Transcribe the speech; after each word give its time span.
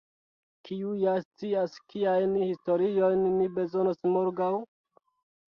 Kiu 0.69 0.93
ja 1.01 1.13
scias 1.25 1.75
kiajn 1.91 2.33
historiojn 2.47 3.23
ni 3.37 3.53
bezonos 3.61 4.03
morgaŭ? 4.17 4.51